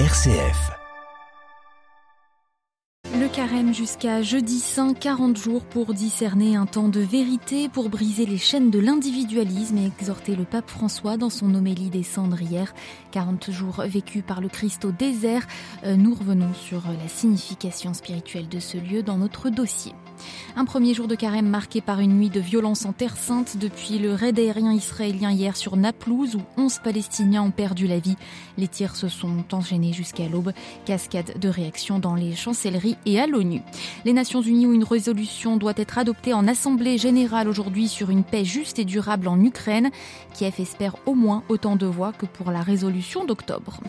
RCF. 0.00 0.72
Le 3.16 3.28
carême 3.28 3.72
jusqu'à 3.72 4.22
jeudi 4.22 4.58
saint, 4.58 4.92
40 4.92 5.36
jours 5.36 5.64
pour 5.64 5.94
discerner 5.94 6.56
un 6.56 6.66
temps 6.66 6.88
de 6.88 6.98
vérité, 6.98 7.68
pour 7.68 7.90
briser 7.90 8.26
les 8.26 8.36
chaînes 8.36 8.72
de 8.72 8.80
l'individualisme 8.80 9.78
et 9.78 9.86
exhorter 9.86 10.34
le 10.34 10.42
pape 10.42 10.68
François 10.68 11.16
dans 11.16 11.30
son 11.30 11.54
homélie 11.54 11.90
des 11.90 12.02
cendrières. 12.02 12.74
40 13.12 13.52
jours 13.52 13.84
vécus 13.86 14.24
par 14.26 14.40
le 14.40 14.48
Christ 14.48 14.84
au 14.84 14.90
désert. 14.90 15.46
Euh, 15.84 15.94
nous 15.94 16.16
revenons 16.16 16.54
sur 16.54 16.82
la 16.88 17.08
signification 17.08 17.94
spirituelle 17.94 18.48
de 18.48 18.58
ce 18.58 18.78
lieu 18.78 19.04
dans 19.04 19.18
notre 19.18 19.48
dossier. 19.48 19.92
Un 20.56 20.64
premier 20.64 20.94
jour 20.94 21.08
de 21.08 21.14
carême 21.14 21.48
marqué 21.48 21.80
par 21.80 22.00
une 22.00 22.16
nuit 22.16 22.30
de 22.30 22.40
violence 22.40 22.84
en 22.84 22.92
Terre 22.92 23.16
Sainte 23.16 23.56
depuis 23.56 23.98
le 23.98 24.14
raid 24.14 24.38
aérien 24.38 24.72
israélien 24.72 25.32
hier 25.32 25.56
sur 25.56 25.76
Naplouse 25.76 26.36
où 26.36 26.42
11 26.56 26.78
Palestiniens 26.84 27.42
ont 27.42 27.50
perdu 27.50 27.86
la 27.86 27.98
vie. 27.98 28.16
Les 28.56 28.68
tirs 28.68 28.96
se 28.96 29.08
sont 29.08 29.44
enchaînés 29.52 29.92
jusqu'à 29.92 30.28
l'aube. 30.28 30.52
Cascade 30.84 31.38
de 31.38 31.48
réactions 31.48 31.98
dans 31.98 32.14
les 32.14 32.34
chancelleries 32.34 32.96
et 33.06 33.20
à 33.20 33.26
l'ONU. 33.26 33.62
Les 34.04 34.12
Nations 34.12 34.42
Unies 34.42 34.66
où 34.66 34.72
une 34.72 34.84
résolution 34.84 35.56
doit 35.56 35.72
être 35.76 35.98
adoptée 35.98 36.34
en 36.34 36.46
Assemblée 36.46 36.98
générale 36.98 37.48
aujourd'hui 37.48 37.88
sur 37.88 38.10
une 38.10 38.24
paix 38.24 38.44
juste 38.44 38.78
et 38.78 38.84
durable 38.84 39.28
en 39.28 39.40
Ukraine. 39.42 39.90
Kiev 40.34 40.54
espère 40.58 40.96
au 41.06 41.14
moins 41.14 41.42
autant 41.48 41.76
de 41.76 41.86
voix 41.86 42.12
que 42.12 42.26
pour 42.26 42.50
la 42.50 42.60
résolution 42.60 43.24
d'octobre. 43.24 43.80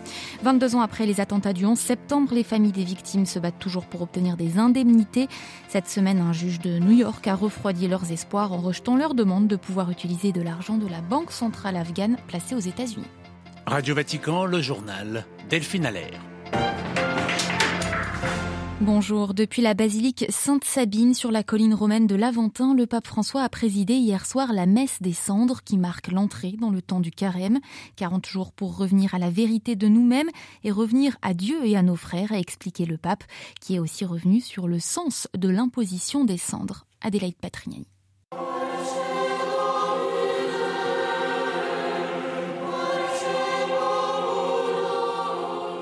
22 0.44 0.76
ans 0.76 0.82
après 0.82 1.06
les 1.06 1.22
attentats 1.22 1.54
du 1.54 1.66
11 1.66 1.78
septembre, 1.78 2.34
les 2.34 2.44
familles 2.44 2.72
des 2.72 2.84
victimes 2.84 3.26
se 3.26 3.40
battent 3.40 3.60
toujours 3.60 3.86
pour 3.86 4.02
obtenir 4.02 4.38
des 4.38 4.58
indemnités. 4.58 5.28
Cette 5.68 5.90
semaine, 5.90 6.22
un 6.26 6.34
juge 6.34 6.60
de 6.60 6.80
New 6.80 6.92
York 6.92 7.28
a 7.28 7.36
refroidi 7.36 7.88
leurs 7.88 8.12
espoirs 8.12 8.52
en 8.52 8.58
rejetant 8.58 8.96
leur 8.96 9.14
demande 9.14 9.48
de 9.48 9.56
pouvoir 9.56 9.92
utiliser 9.92 10.32
de 10.32 10.42
l'argent 10.42 10.78
de 10.78 10.88
la 10.88 11.02
Banque 11.02 11.32
centrale 11.32 11.78
afghane 11.78 12.18
placée 12.28 12.56
aux 12.56 12.60
États-Unis. 12.60 13.06
Radio 13.66 13.96
Vatican, 13.96 14.46
le 14.46 14.62
journal 14.62 15.26
Delphine 15.50 15.86
Allaire. 15.86 16.35
Bonjour. 18.82 19.34
Depuis 19.34 19.62
la 19.62 19.74
basilique 19.74 20.26
Sainte-Sabine 20.28 21.14
sur 21.14 21.32
la 21.32 21.44
colline 21.44 21.74
romaine 21.74 22.08
de 22.08 22.16
l'Aventin, 22.16 22.76
le 22.76 22.86
pape 22.86 23.08
François 23.08 23.44
a 23.44 23.48
présidé 23.48 23.94
hier 23.94 24.26
soir 24.26 24.52
la 24.52 24.66
messe 24.66 25.02
des 25.02 25.14
cendres 25.14 25.64
qui 25.64 25.78
marque 25.78 26.12
l'entrée 26.12 26.56
dans 26.60 26.72
le 26.72 26.82
temps 26.82 27.00
du 27.00 27.10
carême. 27.10 27.60
40 27.96 28.26
jours 28.26 28.52
pour 28.52 28.76
revenir 28.76 29.16
à 29.16 29.18
la 29.18 29.30
vérité 29.30 29.78
de 29.78 29.88
nous-mêmes 29.88 30.30
et 30.66 30.72
revenir 30.72 31.18
à 31.22 31.34
Dieu 31.34 31.66
et 31.66 31.78
à 31.78 31.84
nos 31.84 31.96
frères, 31.96 32.34
a 32.34 32.38
expliqué 32.38 32.86
le 32.86 32.98
pape, 32.98 33.24
qui 33.62 33.76
est 33.76 33.80
aussi 33.80 34.04
revenu 34.04 34.42
sur 34.42 34.68
le 34.68 34.80
sens 34.80 35.30
de 35.38 35.48
l'imposition 35.48 36.26
des 36.26 36.38
cendres. 36.38 36.86
Adélaïde 37.02 37.38
Patrignani. 37.38 37.95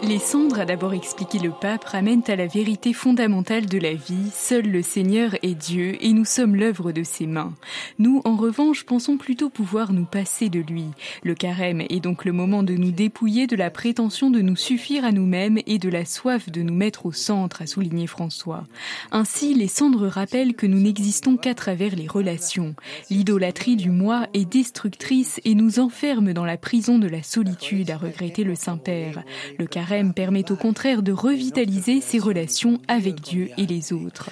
Les 0.06 0.20
cendres, 0.20 0.60
a 0.60 0.66
d'abord 0.66 0.94
expliqué 0.94 1.40
le 1.40 1.52
pape, 1.52 1.86
ramènent 1.86 2.24
à 2.28 2.36
la 2.36 2.46
vérité 2.46 2.92
fondamentale 2.92 3.68
de 3.68 3.78
la 3.78 3.94
vie. 3.94 4.32
Seul 4.34 4.66
le 4.70 4.82
Seigneur 4.82 5.36
est 5.44 5.56
Dieu 5.56 5.96
et 6.02 6.12
nous 6.12 6.26
sommes 6.26 6.58
l'œuvre 6.58 6.92
de 6.92 7.04
ses 7.04 7.26
mains. 7.26 7.54
Nous, 8.00 8.22
en 8.26 8.36
revanche, 8.36 8.84
pensons 8.84 9.16
plutôt 9.16 9.50
pouvoir 9.50 9.94
nous 9.94 10.04
passer 10.04 10.50
de 10.50 10.60
lui. 10.60 10.88
Le 11.24 11.36
carême 11.36 11.84
est 11.88 12.02
donc 12.02 12.26
le 12.26 12.34
moment 12.34 12.64
de 12.64 12.74
nous 12.74 12.92
dépouiller 12.92 13.48
de 13.48 13.56
la 13.56 13.70
prétention 13.70 14.30
de 14.30 14.42
nous 14.42 14.58
suffire 14.58 15.06
à 15.06 15.14
nous-mêmes 15.14 15.60
et 15.68 15.80
de 15.80 15.88
la 15.88 16.04
soif 16.04 16.50
de 16.50 16.62
nous 16.64 16.76
mettre 16.76 17.06
au 17.06 17.14
centre, 17.14 17.62
a 17.62 17.66
souligné 17.66 18.06
François. 18.06 18.68
Ainsi, 19.14 19.54
les 19.54 19.70
cendres 19.70 20.08
rappellent 20.08 20.56
que 20.56 20.68
nous 20.68 20.82
n'existons 20.82 21.38
qu'à 21.38 21.56
travers 21.56 21.96
les 21.96 22.08
relations. 22.08 22.76
L'idolâtrie 23.10 23.78
du 23.78 23.90
moi 23.90 24.28
est 24.34 24.52
destructrice 24.52 25.40
et 25.46 25.56
nous 25.56 25.80
enferme 25.80 26.34
dans 26.34 26.46
la 26.46 26.58
prison 26.58 27.00
de 27.00 27.08
la 27.08 27.24
solitude, 27.24 27.90
a 27.90 27.98
regretté 27.98 28.44
le 28.44 28.56
Saint-Père. 28.56 29.24
Le 29.58 29.66
carême 29.66 29.93
permet 30.14 30.52
au 30.52 30.56
contraire 30.56 31.04
de 31.04 31.12
revitaliser 31.12 32.02
ses 32.02 32.20
relations 32.20 32.80
avec 32.88 33.22
Dieu 33.22 33.50
et 33.58 33.66
les 33.66 33.94
autres. 33.94 34.30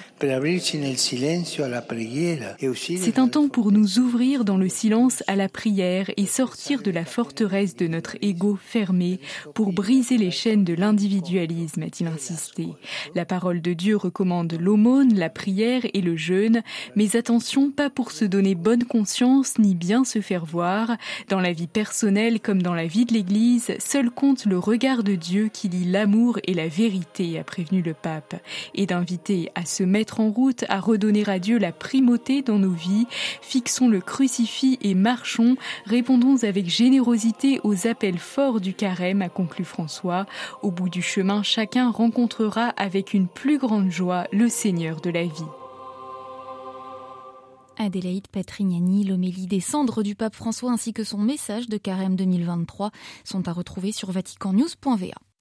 C'est 2.78 3.18
un 3.18 3.28
temps 3.28 3.48
pour 3.48 3.72
nous 3.72 3.98
ouvrir 3.98 4.44
dans 4.44 4.56
le 4.56 4.68
silence 4.68 5.22
à 5.26 5.36
la 5.36 5.48
prière 5.48 6.10
et 6.16 6.26
sortir 6.26 6.82
de 6.82 6.90
la 6.90 7.04
forteresse 7.04 7.76
de 7.76 7.86
notre 7.86 8.16
ego 8.22 8.58
fermé 8.60 9.20
pour 9.54 9.72
briser 9.72 10.18
les 10.18 10.30
chaînes 10.30 10.64
de 10.64 10.74
l'individualisme, 10.74 11.82
a-t-il 11.82 12.08
insisté. 12.08 12.68
La 13.14 13.24
parole 13.24 13.60
de 13.60 13.72
Dieu 13.72 13.96
recommande 13.96 14.56
l'aumône, 14.58 15.14
la 15.14 15.30
prière 15.30 15.82
et 15.94 16.00
le 16.00 16.16
jeûne, 16.16 16.62
mais 16.96 17.16
attention, 17.16 17.70
pas 17.70 17.90
pour 17.90 18.10
se 18.10 18.24
donner 18.24 18.54
bonne 18.54 18.84
conscience 18.84 19.58
ni 19.58 19.74
bien 19.74 20.04
se 20.04 20.20
faire 20.20 20.44
voir. 20.44 20.96
Dans 21.28 21.40
la 21.40 21.52
vie 21.52 21.66
personnelle 21.66 22.40
comme 22.40 22.62
dans 22.62 22.74
la 22.74 22.86
vie 22.86 23.04
de 23.04 23.12
l'Église, 23.12 23.72
seul 23.78 24.10
compte 24.10 24.46
le 24.46 24.58
regard 24.58 25.02
de 25.02 25.14
Dieu 25.14 25.50
qui 25.52 25.68
lit 25.68 25.84
l'amour 25.84 26.38
et 26.44 26.54
la 26.54 26.68
vérité, 26.68 27.38
a 27.38 27.44
prévenu 27.44 27.82
le 27.82 27.94
pape, 27.94 28.34
et 28.74 28.86
d'inviter 28.86 29.50
à 29.54 29.64
se 29.64 29.82
mettre 29.82 30.20
en 30.20 30.30
route, 30.30 30.64
à 30.68 30.80
redonner 30.80 31.28
à 31.28 31.38
Dieu 31.38 31.58
la 31.58 31.72
primauté 31.72 32.42
dans 32.42 32.58
nos 32.58 32.72
vies. 32.72 33.06
Fixons 33.40 33.88
le 33.88 34.00
crucifix 34.00 34.78
et 34.80 34.94
marchons, 34.94 35.56
répondons 35.86 36.42
avec 36.42 36.68
générosité 36.68 37.60
aux 37.62 37.86
appels 37.86 38.18
forts 38.18 38.60
du 38.60 38.74
carême, 38.74 39.22
a 39.22 39.28
conclu 39.28 39.64
François. 39.64 40.26
Au 40.62 40.70
bout 40.70 40.88
du 40.88 41.02
chemin, 41.02 41.42
chacun 41.42 41.90
rencontrera 41.90 42.68
avec 42.76 43.14
une 43.14 43.28
plus 43.28 43.58
grande 43.58 43.90
joie 43.90 44.26
le 44.32 44.48
Seigneur 44.48 45.00
de 45.00 45.10
la 45.10 45.24
vie. 45.24 45.44
Adélaïde 47.78 48.28
Patrignani, 48.28 49.04
l'homélie 49.04 49.46
des 49.46 49.60
cendres 49.60 50.02
du 50.02 50.14
pape 50.14 50.36
François 50.36 50.70
ainsi 50.70 50.92
que 50.92 51.04
son 51.04 51.18
message 51.18 51.68
de 51.68 51.76
carême 51.76 52.16
2023 52.16 52.90
sont 53.24 53.48
à 53.48 53.52
retrouver 53.52 53.92
sur 53.92 54.12
vaticannews.va. 54.12 55.31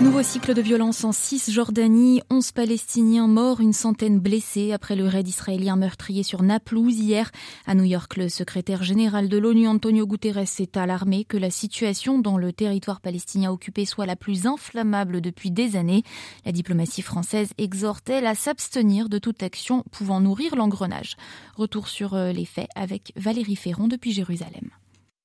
Nouveau 0.00 0.22
cycle 0.22 0.54
de 0.54 0.60
violence 0.60 1.04
en 1.04 1.12
Cisjordanie, 1.12 2.20
11 2.28 2.50
Palestiniens 2.52 3.28
morts, 3.28 3.60
une 3.60 3.72
centaine 3.72 4.18
blessés 4.18 4.72
après 4.72 4.96
le 4.96 5.06
raid 5.06 5.26
israélien 5.26 5.76
meurtrier 5.76 6.24
sur 6.24 6.42
Naplouse 6.42 6.98
hier. 6.98 7.30
À 7.64 7.74
New 7.74 7.84
York, 7.84 8.16
le 8.16 8.28
secrétaire 8.28 8.82
général 8.82 9.28
de 9.28 9.38
l'ONU, 9.38 9.68
Antonio 9.68 10.04
Guterres, 10.06 10.48
s'est 10.48 10.76
alarmé 10.76 11.24
que 11.24 11.36
la 11.36 11.50
situation 11.50 12.18
dans 12.18 12.36
le 12.36 12.52
territoire 12.52 13.00
palestinien 13.00 13.52
occupé 13.52 13.84
soit 13.84 14.04
la 14.04 14.16
plus 14.16 14.46
inflammable 14.46 15.20
depuis 15.20 15.52
des 15.52 15.76
années. 15.76 16.02
La 16.44 16.52
diplomatie 16.52 17.02
française 17.02 17.50
exhorte-t-elle 17.56 18.26
à 18.26 18.34
s'abstenir 18.34 19.08
de 19.08 19.18
toute 19.18 19.44
action 19.44 19.84
pouvant 19.92 20.20
nourrir 20.20 20.56
l'engrenage? 20.56 21.16
Retour 21.56 21.86
sur 21.88 22.14
euh, 22.14 22.32
les 22.32 22.44
faits 22.44 22.68
avec 22.74 23.12
Valérie 23.16 23.56
Ferron 23.56 23.86
depuis 23.86 24.12
Jérusalem. 24.12 24.70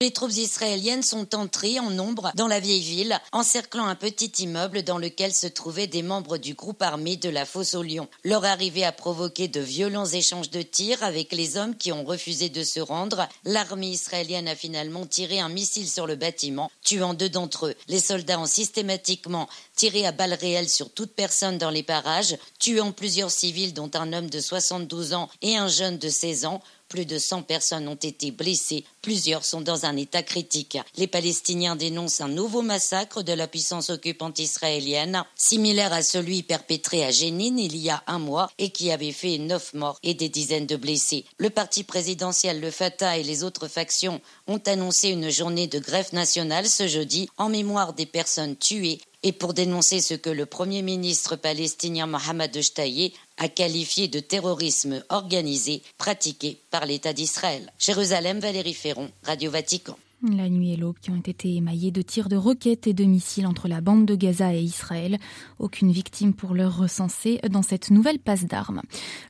Les 0.02 0.12
troupes 0.12 0.38
israéliennes 0.38 1.04
sont 1.04 1.36
entrées 1.36 1.78
en 1.78 1.90
nombre 1.90 2.32
dans 2.36 2.48
la 2.48 2.62
vieille 2.62 2.80
ville, 2.80 3.20
encerclant 3.34 3.86
un 3.86 3.96
petit 3.96 4.32
immeuble 4.40 4.84
dans 4.84 4.98
lequel 4.98 5.34
se 5.34 5.46
trouvaient 5.46 5.88
des 5.88 6.04
membres 6.04 6.38
du 6.38 6.54
groupe 6.54 6.82
armé 6.82 7.18
de 7.18 7.28
la 7.28 7.46
fosse 7.46 7.74
au 7.74 7.84
lion. 7.84 8.08
Leur 8.24 8.46
arrivée 8.46 8.86
a 8.86 8.94
provoqué 8.94 9.50
de 9.50 9.60
violents 9.60 10.06
échanges 10.06 10.52
de 10.52 10.62
tirs 10.62 11.04
avec 11.04 11.34
les 11.34 11.58
hommes 11.58 11.76
qui 11.76 11.92
ont 11.92 12.06
refusé 12.06 12.48
de 12.48 12.64
se 12.64 12.80
rendre. 12.80 13.28
L'armée 13.44 13.90
israélienne 13.90 14.48
a 14.48 14.56
finalement 14.56 15.06
tiré 15.06 15.42
un 15.42 15.50
missile 15.50 15.90
sur 15.90 16.08
le 16.08 16.16
bâtiment, 16.16 16.72
tuant 16.82 17.14
deux 17.14 17.28
d'entre 17.28 17.66
eux. 17.66 17.76
Les 17.90 18.00
soldats 18.00 18.40
ont 18.40 18.46
systématiquement 18.46 19.50
tiré 19.76 20.06
à 20.06 20.14
balles 20.14 20.34
réelles 20.34 20.70
sur 20.70 20.94
toute 20.94 21.12
personne 21.12 21.58
dans 21.58 21.72
les 21.72 21.84
parages, 21.84 22.38
tuant 22.58 22.94
plusieurs 22.94 23.32
civils 23.32 23.74
dont 23.74 23.92
un 23.96 24.14
homme 24.14 24.30
de 24.30 24.40
72 24.40 25.14
ans 25.14 25.30
et 25.42 25.58
un 25.58 25.68
jeune 25.68 25.98
de 25.98 26.08
16 26.08 26.46
ans. 26.46 26.62
Plus 26.90 27.06
de 27.06 27.20
100 27.20 27.44
personnes 27.44 27.88
ont 27.88 27.94
été 27.94 28.32
blessées, 28.32 28.84
plusieurs 29.04 29.46
sont 29.46 29.62
dans 29.62 29.86
un 29.86 29.96
état 29.96 30.24
critique. 30.24 30.78
Les 30.98 31.06
Palestiniens 31.06 31.76
dénoncent 31.76 32.22
un 32.22 32.28
nouveau 32.28 32.64
massacre 32.64 33.22
de 33.22 33.32
la 33.32 33.48
puissance 33.48 33.92
occupante 33.92 34.40
israélienne, 34.40 35.24
similaire 35.36 35.94
à 35.94 36.02
celui 36.02 36.42
perpétré 36.42 37.06
à 37.06 37.12
Jénine 37.12 37.60
il 37.60 37.78
y 37.78 37.92
a 37.92 38.04
un 38.08 38.18
mois 38.18 38.50
et 38.58 38.72
qui 38.72 38.92
avait 38.92 39.12
fait 39.12 39.38
neuf 39.38 39.74
morts 39.76 40.00
et 40.02 40.16
des 40.16 40.30
dizaines 40.30 40.66
de 40.66 40.76
blessés. 40.76 41.26
Le 41.38 41.52
parti 41.52 41.84
présidentiel, 41.84 42.60
le 42.60 42.72
Fatah 42.72 43.20
et 43.20 43.24
les 43.24 43.44
autres 43.44 43.68
factions 43.68 44.20
ont 44.48 44.62
annoncé 44.66 45.10
une 45.10 45.30
journée 45.30 45.68
de 45.68 45.78
grève 45.78 46.12
nationale 46.14 46.68
ce 46.68 46.88
jeudi 46.88 47.30
en 47.38 47.50
mémoire 47.50 47.94
des 47.94 48.08
personnes 48.08 48.58
tuées 48.58 49.00
et 49.24 49.32
pour 49.34 49.54
dénoncer 49.54 50.02
ce 50.02 50.14
que 50.14 50.30
le 50.30 50.46
Premier 50.46 50.82
ministre 50.82 51.36
palestinien 51.36 52.08
Mohamed 52.08 52.62
Shtaye 52.62 53.14
a 53.38 53.50
qualifié 53.50 54.08
de 54.08 54.20
terrorisme 54.20 55.04
organisé 55.10 55.82
pratiqué 55.98 56.62
par 56.72 56.86
l'État 56.86 57.14
d'Israël. 57.14 57.72
Jérusalem, 57.80 58.40
Valérie 58.40 58.74
Ferron, 58.74 59.10
Radio 59.24 59.52
Vatican. 59.52 59.98
La 60.22 60.50
nuit 60.50 60.74
et 60.74 60.76
l'aube 60.76 61.00
qui 61.00 61.12
ont 61.12 61.22
été 61.26 61.56
émaillées 61.56 61.92
de 61.92 62.02
tirs 62.02 62.28
de 62.28 62.36
roquettes 62.36 62.88
et 62.88 62.94
de 62.94 63.06
missiles 63.06 63.48
entre 63.48 63.70
la 63.70 63.80
bande 63.80 64.06
de 64.06 64.16
Gaza 64.16 64.54
et 64.54 64.62
Israël. 64.62 65.18
Aucune 65.60 65.94
victime 65.94 66.34
pour 66.34 66.54
leur 66.54 66.78
recenser 66.78 67.40
dans 67.50 67.62
cette 67.62 67.90
nouvelle 67.90 68.20
passe 68.20 68.44
d'armes. 68.44 68.82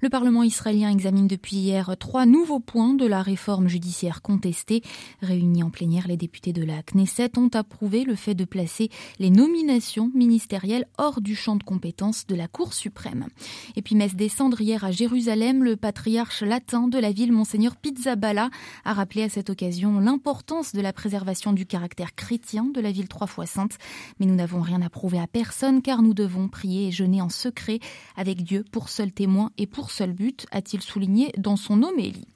Le 0.01 0.09
Parlement 0.09 0.41
israélien 0.41 0.89
examine 0.89 1.27
depuis 1.27 1.57
hier 1.57 1.95
trois 1.99 2.25
nouveaux 2.25 2.59
points 2.59 2.95
de 2.95 3.05
la 3.05 3.21
réforme 3.21 3.67
judiciaire 3.67 4.23
contestée. 4.23 4.81
Réunis 5.21 5.61
en 5.61 5.69
plénière, 5.69 6.07
les 6.07 6.17
députés 6.17 6.53
de 6.53 6.63
la 6.63 6.81
Knesset 6.81 7.37
ont 7.37 7.51
approuvé 7.53 8.03
le 8.03 8.15
fait 8.15 8.33
de 8.33 8.45
placer 8.45 8.89
les 9.19 9.29
nominations 9.29 10.09
ministérielles 10.15 10.87
hors 10.97 11.21
du 11.21 11.35
champ 11.35 11.55
de 11.55 11.63
compétences 11.63 12.25
de 12.25 12.33
la 12.33 12.47
Cour 12.47 12.73
suprême. 12.73 13.27
Et 13.75 13.83
puis 13.83 13.93
messe 13.93 14.15
descendre 14.15 14.59
hier 14.59 14.83
à 14.83 14.89
Jérusalem, 14.89 15.63
le 15.63 15.75
patriarche 15.75 16.41
latin 16.41 16.87
de 16.87 16.97
la 16.97 17.11
ville, 17.11 17.31
Monseigneur 17.31 17.75
Pizzaballa, 17.75 18.49
a 18.85 18.93
rappelé 18.93 19.21
à 19.21 19.29
cette 19.29 19.51
occasion 19.51 19.99
l'importance 19.99 20.73
de 20.79 20.83
la 20.83 20.93
préservation 20.93 21.51
du 21.51 21.65
caractère 21.65 22.15
chrétien 22.15 22.63
de 22.63 22.79
la 22.79 22.91
ville 22.91 23.09
trois 23.09 23.27
fois 23.27 23.45
sainte. 23.45 23.77
Mais 24.19 24.25
nous 24.25 24.35
n'avons 24.35 24.61
rien 24.61 24.81
à 24.81 24.89
prouver 24.89 25.19
à 25.19 25.27
personne 25.27 25.81
car 25.81 26.01
nous 26.01 26.13
devons 26.13 26.47
prier 26.47 26.87
et 26.87 26.91
jeûner 26.91 27.21
en 27.21 27.27
secret 27.27 27.79
avec 28.15 28.43
Dieu 28.43 28.63
pour 28.71 28.87
seul 28.87 29.11
témoin 29.11 29.51
et 29.57 29.67
pour 29.67 29.91
seul 29.91 30.13
but, 30.13 30.45
a-t-il 30.51 30.81
souligné 30.81 31.33
dans 31.37 31.57
son 31.57 31.83
homélie. 31.83 32.27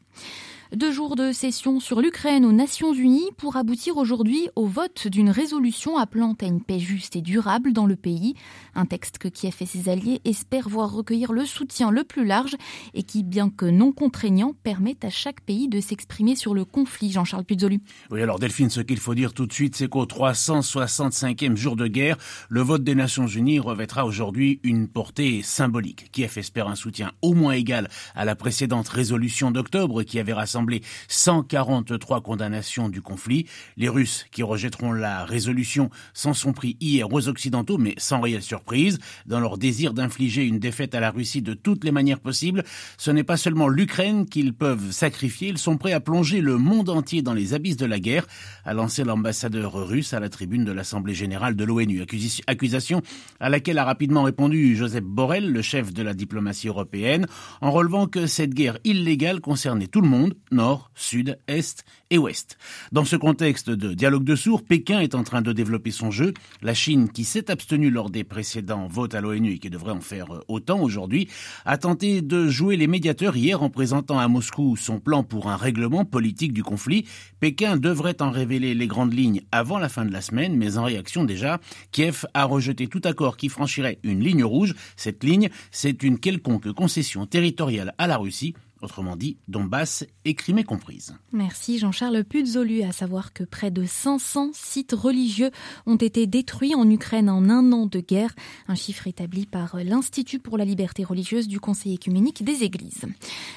Deux 0.75 0.91
jours 0.91 1.15
de 1.15 1.31
session 1.31 1.79
sur 1.79 2.01
l'Ukraine 2.01 2.45
aux 2.45 2.51
Nations 2.51 2.93
Unies 2.93 3.29
pour 3.37 3.57
aboutir 3.57 3.97
aujourd'hui 3.97 4.49
au 4.55 4.65
vote 4.65 5.07
d'une 5.07 5.29
résolution 5.29 5.99
appelant 5.99 6.35
à 6.41 6.45
une 6.45 6.63
paix 6.63 6.79
juste 6.79 7.15
et 7.15 7.21
durable 7.21 7.73
dans 7.73 7.85
le 7.85 7.95
pays. 7.95 8.33
Un 8.73 8.87
texte 8.87 9.19
que 9.19 9.27
Kiev 9.27 9.53
et 9.59 9.67
ses 9.67 9.87
alliés 9.87 10.19
espèrent 10.25 10.67
voir 10.67 10.91
recueillir 10.91 11.31
le 11.31 11.45
soutien 11.45 11.91
le 11.91 12.03
plus 12.03 12.25
large 12.25 12.55
et 12.95 13.03
qui, 13.03 13.21
bien 13.21 13.51
que 13.51 13.67
non 13.67 13.91
contraignant, 13.91 14.55
permet 14.63 14.97
à 15.03 15.11
chaque 15.11 15.41
pays 15.41 15.67
de 15.67 15.79
s'exprimer 15.79 16.35
sur 16.35 16.55
le 16.55 16.65
conflit. 16.65 17.11
Jean-Charles 17.11 17.45
Puzolu. 17.45 17.79
Oui, 18.09 18.23
alors 18.23 18.39
Delphine, 18.39 18.71
ce 18.71 18.81
qu'il 18.81 18.97
faut 18.97 19.13
dire 19.13 19.35
tout 19.35 19.45
de 19.45 19.53
suite, 19.53 19.75
c'est 19.75 19.87
qu'au 19.87 20.05
365e 20.07 21.55
jour 21.55 21.75
de 21.75 21.85
guerre, 21.85 22.17
le 22.49 22.61
vote 22.61 22.83
des 22.83 22.95
Nations 22.95 23.27
Unies 23.27 23.59
revêtra 23.59 24.07
aujourd'hui 24.07 24.59
une 24.63 24.87
portée 24.87 25.43
symbolique. 25.43 26.11
Kiev 26.11 26.35
espère 26.39 26.67
un 26.67 26.75
soutien 26.75 27.11
au 27.21 27.35
moins 27.35 27.53
égal 27.53 27.89
à 28.15 28.25
la 28.25 28.35
précédente 28.35 28.89
résolution 28.89 29.51
d'octobre 29.51 30.01
qui 30.01 30.17
avait 30.17 30.33
rassemblé 30.33 30.62
143 31.07 32.21
condamnations 32.21 32.89
du 32.89 33.01
conflit. 33.01 33.47
Les 33.77 33.89
Russes 33.89 34.25
qui 34.31 34.43
rejetteront 34.43 34.91
la 34.91 35.25
résolution 35.25 35.89
s'en 36.13 36.33
sont 36.33 36.53
pris 36.53 36.77
hier 36.79 37.11
aux 37.11 37.27
Occidentaux, 37.27 37.77
mais 37.77 37.95
sans 37.97 38.21
réelle 38.21 38.41
surprise. 38.41 38.99
Dans 39.25 39.39
leur 39.39 39.57
désir 39.57 39.93
d'infliger 39.93 40.45
une 40.45 40.59
défaite 40.59 40.95
à 40.95 40.99
la 40.99 41.11
Russie 41.11 41.41
de 41.41 41.53
toutes 41.53 41.83
les 41.83 41.91
manières 41.91 42.19
possibles, 42.19 42.63
ce 42.97 43.11
n'est 43.11 43.23
pas 43.23 43.37
seulement 43.37 43.67
l'Ukraine 43.67 44.25
qu'ils 44.25 44.53
peuvent 44.53 44.91
sacrifier, 44.91 45.49
ils 45.49 45.57
sont 45.57 45.77
prêts 45.77 45.93
à 45.93 45.99
plonger 45.99 46.41
le 46.41 46.57
monde 46.57 46.89
entier 46.89 47.21
dans 47.21 47.33
les 47.33 47.53
abysses 47.53 47.77
de 47.77 47.85
la 47.85 47.99
guerre, 47.99 48.27
a 48.65 48.73
lancé 48.73 49.03
l'ambassadeur 49.03 49.73
russe 49.73 50.13
à 50.13 50.19
la 50.19 50.29
tribune 50.29 50.65
de 50.65 50.71
l'Assemblée 50.71 51.13
générale 51.13 51.55
de 51.55 51.63
l'ONU. 51.63 52.03
Accusation 52.47 53.01
à 53.39 53.49
laquelle 53.49 53.77
a 53.77 53.85
rapidement 53.85 54.23
répondu 54.23 54.75
Joseph 54.75 55.03
Borrell, 55.03 55.51
le 55.51 55.61
chef 55.61 55.93
de 55.93 56.03
la 56.03 56.13
diplomatie 56.13 56.67
européenne, 56.67 57.27
en 57.61 57.71
relevant 57.71 58.07
que 58.07 58.27
cette 58.27 58.53
guerre 58.53 58.77
illégale 58.83 59.41
concernait 59.41 59.87
tout 59.87 60.01
le 60.01 60.07
monde, 60.07 60.33
nord, 60.53 60.91
sud, 60.95 61.37
est 61.47 61.83
et 62.09 62.17
ouest. 62.17 62.57
Dans 62.91 63.05
ce 63.05 63.15
contexte 63.15 63.69
de 63.69 63.93
dialogue 63.93 64.23
de 64.23 64.35
sourds, 64.35 64.63
Pékin 64.63 64.99
est 64.99 65.15
en 65.15 65.23
train 65.23 65.41
de 65.41 65.51
développer 65.51 65.91
son 65.91 66.11
jeu. 66.11 66.33
La 66.61 66.73
Chine, 66.73 67.09
qui 67.09 67.23
s'est 67.23 67.49
abstenue 67.49 67.89
lors 67.89 68.09
des 68.09 68.23
précédents 68.23 68.87
votes 68.87 69.15
à 69.15 69.21
l'ONU 69.21 69.53
et 69.53 69.59
qui 69.59 69.69
devrait 69.69 69.91
en 69.91 70.01
faire 70.01 70.27
autant 70.47 70.79
aujourd'hui, 70.79 71.27
a 71.65 71.77
tenté 71.77 72.21
de 72.21 72.47
jouer 72.47 72.77
les 72.77 72.87
médiateurs 72.87 73.35
hier 73.35 73.63
en 73.63 73.69
présentant 73.69 74.19
à 74.19 74.27
Moscou 74.27 74.75
son 74.77 74.99
plan 74.99 75.23
pour 75.23 75.49
un 75.49 75.55
règlement 75.55 76.05
politique 76.05 76.53
du 76.53 76.63
conflit. 76.63 77.07
Pékin 77.39 77.77
devrait 77.77 78.21
en 78.21 78.29
révéler 78.29 78.75
les 78.75 78.87
grandes 78.87 79.13
lignes 79.13 79.41
avant 79.51 79.79
la 79.79 79.89
fin 79.89 80.05
de 80.05 80.13
la 80.13 80.21
semaine, 80.21 80.55
mais 80.55 80.77
en 80.77 80.83
réaction 80.83 81.23
déjà, 81.23 81.59
Kiev 81.91 82.25
a 82.33 82.45
rejeté 82.45 82.87
tout 82.87 83.01
accord 83.05 83.37
qui 83.37 83.49
franchirait 83.49 83.99
une 84.03 84.19
ligne 84.19 84.43
rouge. 84.43 84.75
Cette 84.97 85.23
ligne, 85.23 85.49
c'est 85.71 86.03
une 86.03 86.19
quelconque 86.19 86.71
concession 86.73 87.25
territoriale 87.25 87.95
à 87.97 88.07
la 88.07 88.17
Russie 88.17 88.53
autrement 88.83 89.15
dit 89.15 89.37
Donbass 89.47 90.05
et 90.25 90.33
Crimée 90.35 90.63
comprise. 90.63 91.15
Merci 91.31 91.79
Jean-Charles 91.79 92.23
Puzolu, 92.23 92.83
à 92.83 92.91
savoir 92.91 93.33
que 93.33 93.43
près 93.43 93.71
de 93.71 93.85
500 93.85 94.51
sites 94.53 94.93
religieux 94.93 95.51
ont 95.85 95.95
été 95.95 96.27
détruits 96.27 96.75
en 96.75 96.89
Ukraine 96.89 97.29
en 97.29 97.49
un 97.49 97.71
an 97.71 97.85
de 97.85 97.99
guerre, 97.99 98.33
un 98.67 98.75
chiffre 98.75 99.07
établi 99.07 99.45
par 99.45 99.77
l'Institut 99.83 100.39
pour 100.39 100.57
la 100.57 100.65
liberté 100.65 101.03
religieuse 101.03 101.47
du 101.47 101.59
Conseil 101.59 101.93
écuménique 101.93 102.43
des 102.43 102.63
Églises. 102.63 103.05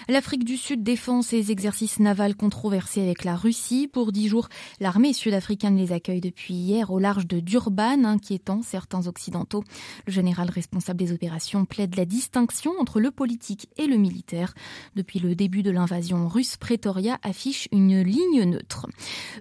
L'Afrique 0.08 0.44
du 0.44 0.56
Sud 0.56 0.82
défend 0.82 1.23
ses 1.23 1.50
exercices 1.50 1.99
navals 1.99 2.37
controversés 2.37 3.02
avec 3.02 3.25
la 3.25 3.37
Russie. 3.37 3.88
Pour 3.88 4.12
dix 4.12 4.28
jours, 4.28 4.49
l'armée 4.81 5.12
sud-africaine 5.12 5.76
les 5.76 5.93
accueille 5.93 6.20
depuis 6.20 6.55
hier 6.55 6.90
au 6.90 6.99
large 6.99 7.26
de 7.26 7.40
Durban, 7.40 8.05
inquiétant 8.05 8.62
certains 8.62 9.06
occidentaux. 9.06 9.64
Le 10.06 10.12
général 10.12 10.50
responsable 10.50 10.99
des 10.99 11.12
opérations 11.12 11.64
plaide 11.64 11.96
la 11.96 12.05
distinction 12.05 12.73
entre 12.78 13.00
le 13.00 13.11
politique 13.11 13.69
et 13.76 13.87
le 13.87 13.96
militaire. 13.96 14.55
Depuis 14.94 15.15
le 15.18 15.34
début 15.34 15.62
de 15.62 15.70
l'invasion 15.70 16.28
russe, 16.28 16.56
Pretoria 16.56 17.18
affiche 17.22 17.68
une 17.72 18.02
ligne 18.02 18.44
neutre. 18.44 18.86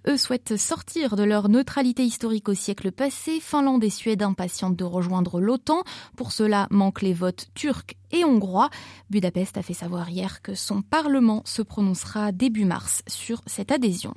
Eux 0.08 0.18
souhaitent 0.18 0.58
sortir 0.58 1.16
de 1.16 1.24
leur 1.24 1.50
neutralité 1.50 2.04
historique 2.04 2.50
au 2.50 2.54
siècle 2.54 2.92
passé. 2.92 3.40
Finlande 3.40 3.84
et 3.84 3.90
Suède 3.90 4.22
impatientes 4.22 4.76
de 4.76 4.84
rejoindre 4.84 5.40
l'OTAN. 5.40 5.84
Pour 6.16 6.32
cela, 6.32 6.68
manquent 6.72 7.02
les 7.02 7.14
votes 7.14 7.48
turcs 7.54 7.96
et 8.12 8.24
hongrois. 8.24 8.70
Budapest 9.10 9.58
a 9.58 9.62
fait 9.62 9.74
savoir 9.74 10.10
hier 10.10 10.42
que 10.42 10.56
son 10.56 10.82
Parlement 10.82 11.42
se 11.46 11.62
prononcera 11.62 12.32
début 12.32 12.66
mars 12.66 13.02
sur 13.08 13.42
cette 13.46 13.72
adhésion. 13.72 14.14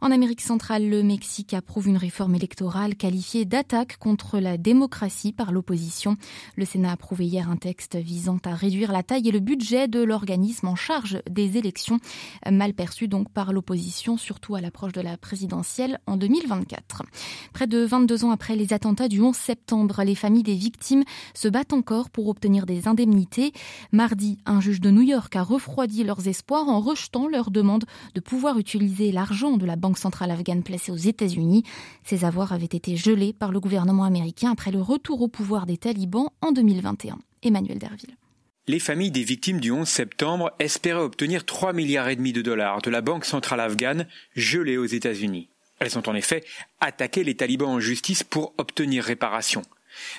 En 0.00 0.12
Amérique 0.12 0.42
centrale, 0.42 0.88
le 0.88 1.02
Mexique 1.02 1.54
approuve 1.54 1.88
une 1.88 1.96
réforme 1.96 2.36
électorale 2.36 2.94
qualifiée 2.94 3.44
d'attaque 3.44 3.96
contre 3.96 4.38
la 4.38 4.56
démocratie 4.56 5.32
par 5.32 5.50
l'opposition. 5.50 6.16
Le 6.54 6.64
Sénat 6.64 6.90
a 6.90 6.92
approuvé 6.92 7.24
hier 7.24 7.50
un 7.50 7.56
texte 7.56 7.96
visant 7.96 8.38
à 8.44 8.54
réduire 8.54 8.92
la 8.92 9.02
taille 9.02 9.26
et 9.28 9.32
le 9.32 9.40
budget 9.40 9.88
de 9.88 10.00
l'organisme 10.00 10.68
en 10.68 10.76
charge 10.76 11.20
des 11.28 11.56
élections, 11.58 11.98
mal 12.48 12.74
perçu 12.74 13.08
donc 13.08 13.28
par 13.30 13.52
l'opposition, 13.52 14.16
surtout 14.16 14.54
à 14.54 14.60
l'approche 14.60 14.92
de 14.92 15.00
la 15.00 15.16
présidentielle 15.16 15.98
en 16.06 16.16
2024. 16.16 17.02
Près 17.52 17.66
de 17.66 17.78
22 17.78 18.24
ans 18.24 18.30
après 18.30 18.54
les 18.54 18.72
attentats 18.72 19.08
du 19.08 19.20
11 19.20 19.34
septembre, 19.34 20.04
les 20.04 20.14
familles 20.14 20.44
des 20.44 20.54
victimes 20.54 21.02
se 21.34 21.48
battent 21.48 21.72
encore 21.72 22.10
pour 22.10 22.28
obtenir 22.28 22.66
des 22.66 22.86
indemnités. 22.86 23.52
Mardi, 23.90 24.38
un 24.46 24.60
juge 24.60 24.80
de 24.80 24.92
New 24.92 25.02
York 25.02 25.34
a 25.34 25.42
refroidi 25.42 26.04
leurs 26.04 26.28
espoirs 26.28 26.68
en 26.68 26.78
rejetant 26.78 27.26
leur 27.26 27.50
demande 27.50 27.84
de 28.14 28.20
pouvoir 28.20 28.58
utiliser 28.58 29.10
l'argent 29.10 29.56
de 29.56 29.66
la 29.66 29.74
banque 29.74 29.87
centrale 29.96 30.30
afghane 30.30 30.62
placée 30.62 30.92
aux 30.92 30.96
États-Unis. 30.96 31.62
Ces 32.04 32.24
avoirs 32.24 32.52
avaient 32.52 32.64
été 32.66 32.96
gelés 32.96 33.32
par 33.32 33.52
le 33.52 33.60
gouvernement 33.60 34.04
américain 34.04 34.50
après 34.52 34.70
le 34.70 34.82
retour 34.82 35.22
au 35.22 35.28
pouvoir 35.28 35.66
des 35.66 35.78
talibans 35.78 36.28
en 36.42 36.52
2021. 36.52 37.18
Emmanuel 37.42 37.78
Derville. 37.78 38.16
Les 38.66 38.80
familles 38.80 39.10
des 39.10 39.24
victimes 39.24 39.60
du 39.60 39.70
11 39.70 39.88
septembre 39.88 40.50
espéraient 40.58 41.00
obtenir 41.00 41.46
3 41.46 41.72
milliards 41.72 42.08
et 42.08 42.16
demi 42.16 42.34
de 42.34 42.42
dollars 42.42 42.82
de 42.82 42.90
la 42.90 43.00
Banque 43.00 43.24
centrale 43.24 43.60
afghane 43.60 44.06
gelée 44.36 44.76
aux 44.76 44.84
États-Unis. 44.84 45.48
Elles 45.78 45.96
ont 45.96 46.06
en 46.06 46.14
effet 46.14 46.44
attaqué 46.80 47.24
les 47.24 47.36
talibans 47.36 47.70
en 47.70 47.80
justice 47.80 48.24
pour 48.24 48.52
obtenir 48.58 49.04
réparation. 49.04 49.62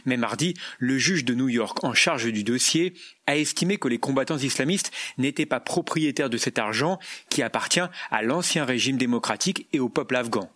Mais 0.06 0.18
mardi, 0.18 0.54
le 0.78 0.98
juge 0.98 1.26
de 1.26 1.34
New 1.34 1.50
York 1.50 1.84
en 1.84 1.94
charge 1.94 2.32
du 2.32 2.44
dossier 2.44 2.94
a 3.28 3.38
estimé 3.38 3.78
que 3.78 3.88
les 3.88 4.00
combattants 4.00 4.38
islamistes 4.38 4.92
n'étaient 5.18 5.46
pas 5.46 5.60
propriétaires 5.60 6.30
de 6.30 6.38
cet 6.38 6.60
argent 6.60 7.00
qui 7.30 7.42
appartient 7.44 7.80
à 8.12 8.22
l'ancien 8.22 8.66
régime 8.66 8.98
démocratique 8.98 9.68
et 9.74 9.80
au 9.80 9.90
peuple 9.90 10.16
afghan. 10.16 10.50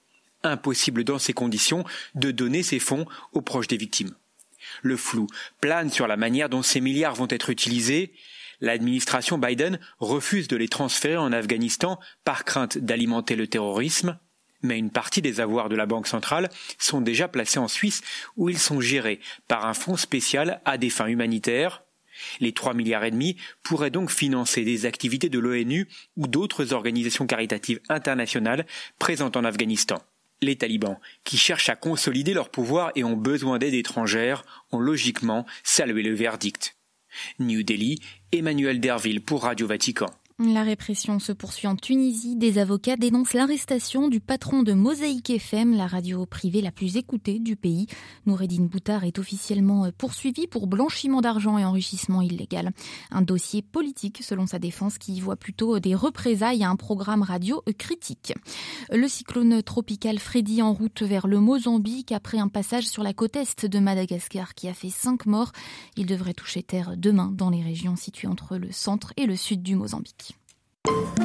Impossible 0.44 1.04
dans 1.04 1.20
ces 1.20 1.34
conditions 1.34 1.86
de 2.16 2.32
donner 2.32 2.64
ces 2.64 2.80
fonds 2.80 3.06
aux 3.32 3.42
proches 3.42 3.68
des 3.68 3.78
victimes. 3.78 4.16
Le 4.82 4.98
flou 4.98 5.28
plane 5.62 5.90
sur 5.90 6.08
la 6.08 6.18
manière 6.18 6.50
dont 6.50 6.64
ces 6.64 6.82
milliards 6.82 7.16
vont 7.16 7.28
être 7.30 7.50
utilisés. 7.50 8.14
L'administration 8.62 9.38
Biden 9.38 9.80
refuse 10.00 10.48
de 10.48 10.56
les 10.56 10.70
transférer 10.70 11.18
en 11.18 11.34
Afghanistan 11.34 12.00
par 12.24 12.46
crainte 12.46 12.78
d'alimenter 12.78 13.36
le 13.36 13.48
terrorisme 13.48 14.18
mais 14.64 14.80
une 14.80 14.90
partie 14.90 15.22
des 15.22 15.40
avoirs 15.40 15.70
de 15.70 15.76
la 15.76 15.86
Banque 15.86 16.08
centrale 16.08 16.50
sont 16.80 17.02
déjà 17.02 17.28
placés 17.28 17.60
en 17.60 17.68
Suisse 17.68 18.02
où 18.38 18.50
ils 18.50 18.58
sont 18.58 18.82
gérés 18.82 19.20
par 19.48 19.66
un 19.66 19.74
fonds 19.74 19.98
spécial 19.98 20.62
à 20.66 20.78
des 20.78 20.90
fins 20.90 21.08
humanitaires. 21.08 21.84
Les 22.40 22.54
3 22.54 22.74
milliards 22.74 23.04
et 23.04 23.12
demi 23.12 23.38
pourraient 23.64 23.90
donc 23.90 24.10
financer 24.10 24.64
des 24.64 24.86
activités 24.86 25.30
de 25.30 25.40
l'ONU 25.40 25.88
ou 26.16 26.28
d'autres 26.28 26.74
organisations 26.74 27.28
caritatives 27.28 27.80
internationales 27.90 28.66
présentes 29.00 29.36
en 29.36 29.44
Afghanistan. 29.44 30.02
Les 30.42 30.58
talibans, 30.58 31.00
qui 31.24 31.38
cherchent 31.38 31.70
à 31.70 31.76
consolider 31.76 32.34
leur 32.34 32.50
pouvoir 32.50 32.92
et 32.96 33.04
ont 33.04 33.16
besoin 33.16 33.60
d'aide 33.60 33.74
étrangère, 33.74 34.44
ont 34.72 34.80
logiquement 34.80 35.46
salué 35.64 36.04
le 36.04 36.14
verdict. 36.14 36.76
New 37.40 37.64
Delhi, 37.64 38.00
Emmanuel 38.32 38.80
Derville 38.80 39.22
pour 39.22 39.44
Radio 39.44 39.68
Vatican. 39.68 40.10
La 40.40 40.64
répression 40.64 41.20
se 41.20 41.32
poursuit 41.32 41.68
en 41.68 41.76
Tunisie. 41.76 42.36
Des 42.36 42.58
avocats 42.58 42.98
dénoncent 42.98 43.34
l'arrestation 43.34 44.08
du 44.08 44.20
patron 44.20 44.64
de 44.64 44.74
Mosaïque 44.74 45.30
FM, 45.30 45.78
la 45.78 45.86
radio 45.86 46.26
privée 46.26 46.62
la 46.62 46.72
plus 46.72 46.98
écoutée 46.98 47.38
du 47.38 47.56
pays. 47.56 47.86
Noureddin 48.26 48.64
Boutard 48.64 49.04
est 49.04 49.20
officiellement 49.20 49.88
poursuivi 49.96 50.48
pour 50.48 50.66
blanchiment 50.66 51.22
d'argent 51.22 51.60
et 51.60 51.66
enrichissement 51.66 52.22
illégal. 52.22 52.72
Un 53.12 53.22
dossier 53.22 53.62
politique, 53.62 54.24
selon 54.24 54.48
sa 54.48 54.58
défense, 54.58 54.98
qui 54.98 55.22
voit 55.22 55.36
plutôt 55.36 55.80
des 55.80 55.94
représailles 55.94 56.64
à 56.64 56.70
un 56.70 56.78
programme 56.78 57.22
radio 57.22 57.62
critique. 57.78 58.34
Le 58.92 59.08
cyclone 59.08 59.62
tropical 59.62 60.18
Freddy 60.18 60.64
en 60.64 60.74
route 60.74 61.04
vers 61.04 61.28
le 61.28 61.40
Mozambique 61.40 62.12
après 62.12 62.40
un 62.40 62.48
passage 62.48 62.88
sur 62.88 63.04
la 63.04 63.14
côte 63.14 63.36
est 63.36 63.68
de 63.68 63.80
Madagascar 63.80 64.56
qui 64.56 64.68
a 64.68 64.74
fait 64.74 64.90
cinq 64.90 65.28
morts. 65.28 65.52
Il 65.96 66.08
devrait 66.08 66.34
toucher 66.34 66.64
terre 66.64 66.96
demain 66.98 67.32
dans 67.32 67.52
les 67.52 67.62
régions 67.62 67.96
situées 67.96 68.28
entre 68.28 68.58
le 68.58 68.72
centre 68.72 69.14
et 69.16 69.28
le 69.28 69.36
sud 69.36 69.62
du 69.62 69.76
Mozambique. 69.76 70.23
Thank 70.86 71.18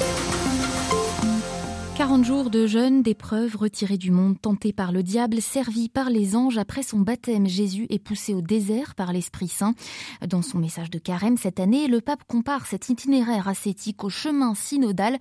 you. 0.00 0.15
40 2.06 2.24
jours 2.24 2.50
de 2.50 2.68
jeûne, 2.68 3.02
d'épreuves 3.02 3.56
retirées 3.56 3.98
du 3.98 4.12
monde, 4.12 4.40
tenté 4.40 4.72
par 4.72 4.92
le 4.92 5.02
diable, 5.02 5.42
servi 5.42 5.88
par 5.88 6.08
les 6.08 6.36
anges. 6.36 6.56
Après 6.56 6.84
son 6.84 7.00
baptême, 7.00 7.48
Jésus 7.48 7.88
est 7.90 7.98
poussé 7.98 8.32
au 8.32 8.40
désert 8.40 8.94
par 8.94 9.12
l'Esprit 9.12 9.48
Saint. 9.48 9.74
Dans 10.24 10.40
son 10.40 10.58
message 10.58 10.88
de 10.88 11.00
carême 11.00 11.36
cette 11.36 11.58
année, 11.58 11.88
le 11.88 12.00
pape 12.00 12.22
compare 12.28 12.66
cet 12.66 12.90
itinéraire 12.90 13.48
ascétique 13.48 14.04
au 14.04 14.08
chemin 14.08 14.54
synodal. 14.54 15.18